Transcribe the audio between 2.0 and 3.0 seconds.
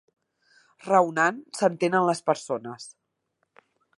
les persones.